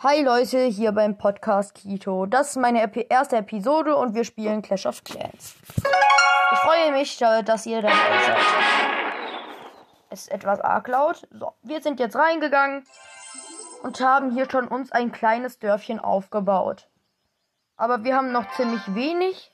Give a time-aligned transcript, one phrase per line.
[0.00, 2.26] Hi Leute, hier beim Podcast Kito.
[2.26, 5.56] Das ist meine Epi erste Episode und wir spielen Clash of Clans.
[6.52, 8.36] Ich freue mich, dass ihr dabei seid.
[10.10, 11.26] Es ist etwas arg laut.
[11.32, 12.84] So, wir sind jetzt reingegangen
[13.82, 16.88] und haben hier schon uns ein kleines Dörfchen aufgebaut.
[17.76, 19.52] Aber wir haben noch ziemlich wenig.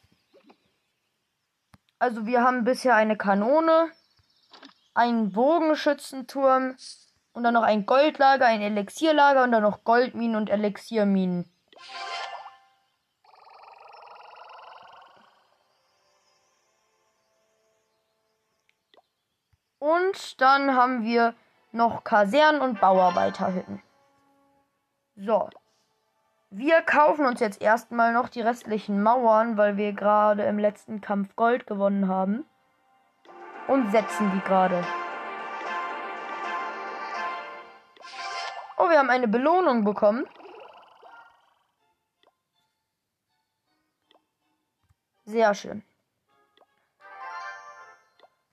[1.98, 3.88] Also wir haben bisher eine Kanone,
[4.92, 6.76] einen Bogenschützenturm,
[7.34, 11.50] und dann noch ein Goldlager, ein Elixierlager und dann noch Goldminen und Elixierminen.
[19.78, 21.34] Und dann haben wir
[21.72, 23.82] noch Kasernen und Bauarbeiterhütten.
[25.16, 25.50] So.
[26.50, 31.34] Wir kaufen uns jetzt erstmal noch die restlichen Mauern, weil wir gerade im letzten Kampf
[31.34, 32.47] Gold gewonnen haben.
[33.66, 34.84] Und setzen die gerade.
[38.77, 40.27] Oh, wir haben eine Belohnung bekommen.
[45.25, 45.83] Sehr schön.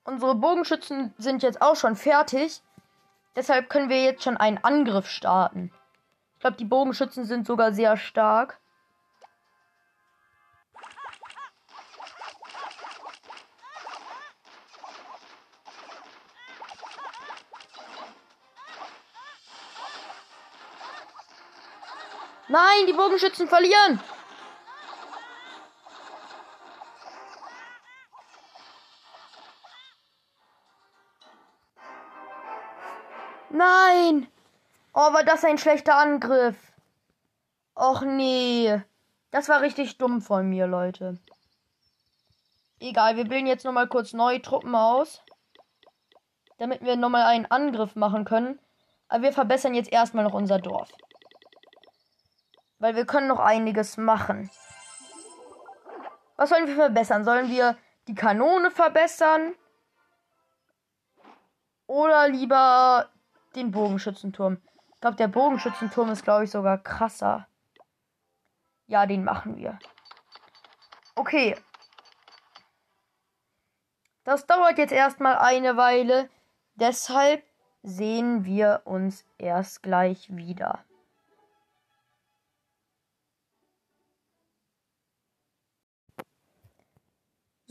[0.04, 2.62] Unsere Bogenschützen sind jetzt auch schon fertig.
[3.36, 5.72] Deshalb können wir jetzt schon einen Angriff starten.
[6.34, 8.58] Ich glaube, die Bogenschützen sind sogar sehr stark.
[22.52, 23.98] Nein, die Bogenschützen verlieren.
[33.48, 34.28] Nein.
[34.92, 36.56] Oh, war das ein schlechter Angriff.
[37.74, 38.82] Och nee.
[39.30, 41.18] Das war richtig dumm von mir, Leute.
[42.80, 45.22] Egal, wir bilden jetzt nochmal kurz neue Truppen aus.
[46.58, 48.58] Damit wir nochmal einen Angriff machen können.
[49.08, 50.92] Aber wir verbessern jetzt erstmal noch unser Dorf.
[52.82, 54.50] Weil wir können noch einiges machen.
[56.34, 57.24] Was sollen wir verbessern?
[57.24, 57.76] Sollen wir
[58.08, 59.54] die Kanone verbessern?
[61.86, 63.08] Oder lieber
[63.54, 64.60] den Bogenschützenturm?
[64.96, 67.46] Ich glaube, der Bogenschützenturm ist, glaube ich, sogar krasser.
[68.88, 69.78] Ja, den machen wir.
[71.14, 71.56] Okay.
[74.24, 76.28] Das dauert jetzt erstmal eine Weile.
[76.74, 77.44] Deshalb
[77.84, 80.84] sehen wir uns erst gleich wieder.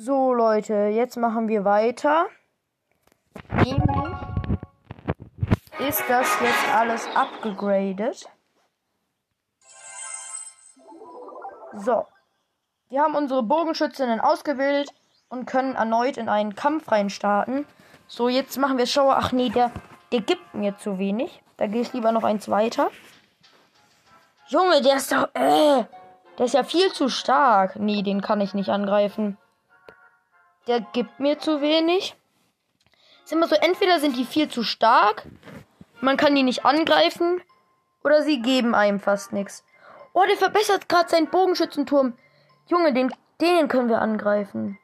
[0.03, 2.25] So, Leute, jetzt machen wir weiter.
[3.53, 3.83] Nämlich
[5.77, 8.27] ist das jetzt alles abgegradet.
[11.73, 12.07] So.
[12.89, 14.89] Wir haben unsere Bogenschützinnen ausgewählt
[15.29, 17.67] und können erneut in einen Kampf reinstarten.
[18.07, 19.17] So, jetzt machen wir Schauer.
[19.19, 19.69] Ach nee, der,
[20.11, 21.43] der gibt mir zu wenig.
[21.57, 22.89] Da gehe ich lieber noch eins weiter.
[24.47, 25.29] Junge, der ist doch.
[25.35, 25.85] Äh,
[26.39, 27.75] der ist ja viel zu stark.
[27.75, 29.37] Nee, den kann ich nicht angreifen
[30.67, 32.15] der gibt mir zu wenig.
[33.23, 35.25] Ist immer so, entweder sind die viel zu stark,
[36.01, 37.41] man kann die nicht angreifen,
[38.03, 39.63] oder sie geben einem fast nichts.
[40.13, 42.17] Oh, der verbessert gerade seinen Bogenschützenturm.
[42.67, 44.77] Junge, den, den können wir angreifen.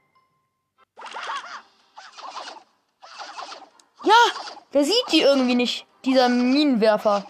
[4.04, 4.14] Ja,
[4.74, 7.26] der sieht die irgendwie nicht, dieser Minenwerfer.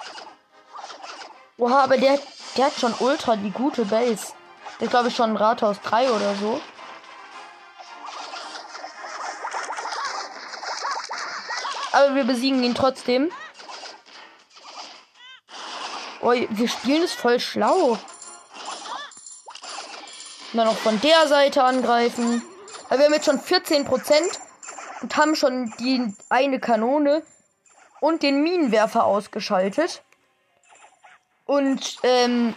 [1.57, 2.19] Oha, aber der,
[2.55, 4.33] der hat schon ultra die gute Base.
[4.79, 6.61] Der glaube ich schon Rathaus 3 oder so.
[11.97, 13.31] Aber wir besiegen ihn trotzdem.
[16.21, 17.93] Oh, wir spielen es voll schlau.
[17.93, 17.99] Und
[20.53, 22.43] dann noch von der Seite angreifen.
[22.89, 23.87] Aber wir haben jetzt schon 14%
[25.01, 27.23] und haben schon die eine Kanone
[27.99, 30.03] und den Minenwerfer ausgeschaltet.
[31.45, 32.53] Und, ähm,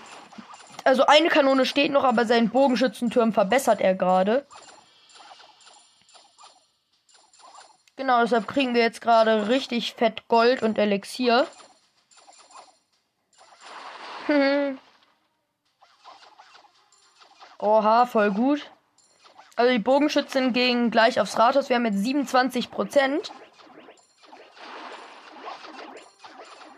[0.84, 4.46] also eine Kanone steht noch, aber seinen Bogenschützenturm verbessert er gerade.
[8.00, 11.46] Genau, deshalb kriegen wir jetzt gerade richtig fett Gold und Elixier.
[17.58, 18.70] Oha, voll gut.
[19.54, 21.68] Also die Bogenschützen gehen gleich aufs Rathaus.
[21.68, 23.32] Wir haben jetzt 27 Prozent.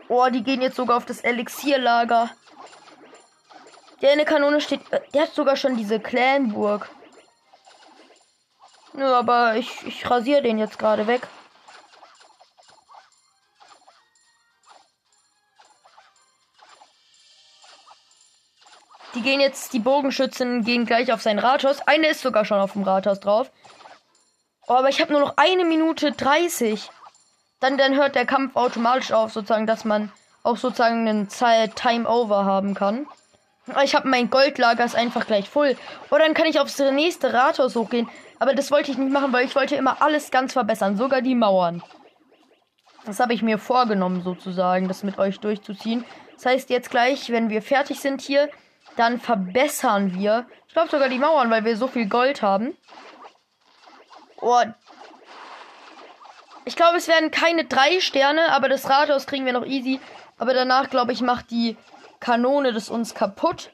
[0.09, 2.31] Oh, die gehen jetzt sogar auf das Elixierlager.
[4.01, 4.81] Der eine Kanone steht.
[4.93, 6.91] Äh, der hat sogar schon diese Clanburg.
[8.95, 11.27] Nö, aber ich, ich rasiere den jetzt gerade weg.
[19.15, 21.81] Die gehen jetzt, die Bogenschützen gehen gleich auf sein Rathaus.
[21.87, 23.51] Eine ist sogar schon auf dem Rathaus drauf.
[24.67, 26.91] Oh, aber ich habe nur noch eine Minute 30.
[27.61, 30.11] Dann, dann hört der Kampf automatisch auf, sozusagen, dass man
[30.43, 33.07] auch sozusagen einen Time Over haben kann.
[33.85, 35.77] Ich habe mein Goldlager ist einfach gleich voll.
[36.11, 38.09] Oder dann kann ich aufs nächste Rathaus hochgehen.
[38.41, 40.97] Aber das wollte ich nicht machen, weil ich wollte immer alles ganz verbessern.
[40.97, 41.83] Sogar die Mauern.
[43.05, 46.05] Das habe ich mir vorgenommen, sozusagen, das mit euch durchzuziehen.
[46.35, 48.49] Das heißt, jetzt gleich, wenn wir fertig sind hier,
[48.97, 50.47] dann verbessern wir.
[50.67, 52.77] Ich glaube sogar die Mauern, weil wir so viel Gold haben.
[54.41, 54.63] Oh.
[56.65, 60.01] Ich glaube, es werden keine drei Sterne, aber das Rathaus kriegen wir noch easy.
[60.39, 61.77] Aber danach, glaube ich, macht die
[62.23, 63.73] Kanone das uns kaputt.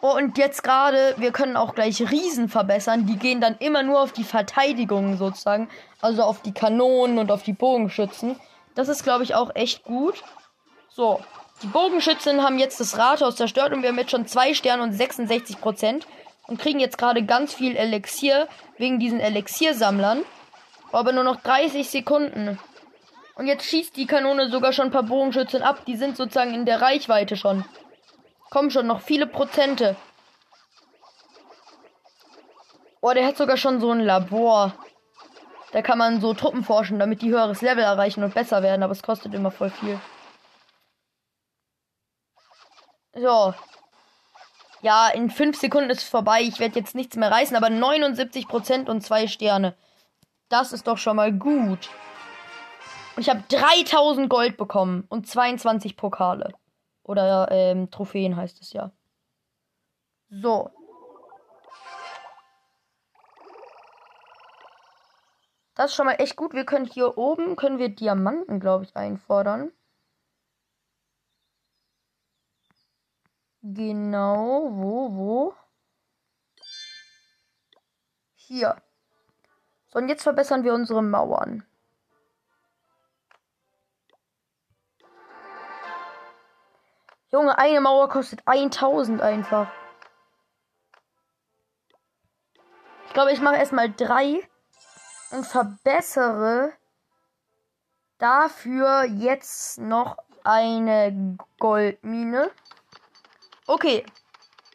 [0.00, 3.06] Und jetzt gerade, wir können auch gleich Riesen verbessern.
[3.06, 5.68] Die gehen dann immer nur auf die Verteidigung sozusagen.
[6.00, 8.36] Also auf die Kanonen und auf die Bogenschützen.
[8.74, 10.22] Das ist, glaube ich, auch echt gut.
[10.88, 11.20] So,
[11.62, 14.92] die Bogenschützen haben jetzt das Rathaus zerstört und wir haben jetzt schon zwei Sterne und
[14.92, 16.06] 66 Prozent.
[16.46, 18.48] Und kriegen jetzt gerade ganz viel Elixier
[18.78, 20.22] wegen diesen Elixiersammlern.
[20.92, 22.58] Aber nur noch 30 Sekunden.
[23.38, 25.84] Und jetzt schießt die Kanone sogar schon ein paar Bogenschützen ab.
[25.86, 27.64] Die sind sozusagen in der Reichweite schon.
[28.50, 29.94] Komm schon, noch viele Prozente.
[33.00, 34.74] Oh, der hat sogar schon so ein Labor.
[35.70, 38.92] Da kann man so Truppen forschen, damit die höheres Level erreichen und besser werden, aber
[38.92, 40.00] es kostet immer voll viel.
[43.14, 43.54] So.
[44.82, 46.42] Ja, in 5 Sekunden ist es vorbei.
[46.42, 49.76] Ich werde jetzt nichts mehr reißen, aber 79% und 2 Sterne.
[50.48, 51.88] Das ist doch schon mal gut.
[53.18, 56.54] Und ich habe 3000 Gold bekommen und 22 Pokale.
[57.02, 58.92] Oder ähm, Trophäen heißt es ja.
[60.30, 60.70] So.
[65.74, 66.52] Das ist schon mal echt gut.
[66.52, 69.72] Wir können hier oben, können wir Diamanten, glaube ich, einfordern.
[73.62, 75.54] Genau, wo, wo?
[78.36, 78.80] Hier.
[79.88, 81.67] So, und jetzt verbessern wir unsere Mauern.
[87.30, 89.68] Junge, eine Mauer kostet 1000 einfach.
[93.06, 94.40] Ich glaube, ich mache erstmal drei
[95.30, 96.72] und verbessere
[98.18, 102.50] dafür jetzt noch eine Goldmine.
[103.66, 104.06] Okay,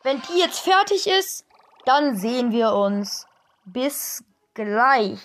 [0.03, 1.45] wenn die jetzt fertig ist,
[1.85, 3.27] dann sehen wir uns.
[3.65, 4.23] Bis
[4.53, 5.21] gleich.